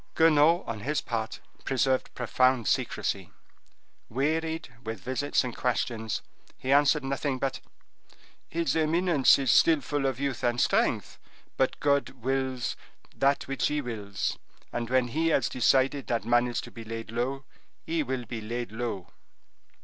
Guenaud, 0.15 0.63
on 0.65 0.79
his 0.79 0.99
part, 0.99 1.41
preserved 1.63 2.11
profound 2.15 2.67
secrecy; 2.67 3.29
wearied 4.09 4.73
with 4.83 4.99
visits 4.99 5.43
and 5.43 5.55
questions, 5.55 6.23
he 6.57 6.71
answered 6.71 7.03
nothing 7.03 7.37
but 7.37 7.59
"his 8.49 8.75
eminence 8.75 9.37
is 9.37 9.51
still 9.51 9.79
full 9.79 10.07
of 10.07 10.19
youth 10.19 10.41
and 10.43 10.59
strength, 10.59 11.19
but 11.55 11.79
God 11.79 12.09
wills 12.19 12.75
that 13.15 13.43
which 13.47 13.67
He 13.67 13.79
wills, 13.79 14.39
and 14.73 14.89
when 14.89 15.09
He 15.09 15.27
has 15.27 15.47
decided 15.47 16.07
that 16.07 16.25
man 16.25 16.47
is 16.47 16.61
to 16.61 16.71
be 16.71 16.83
laid 16.83 17.11
low, 17.11 17.45
he 17.85 18.01
will 18.01 18.25
be 18.25 18.41
laid 18.41 18.71
low." 18.71 19.07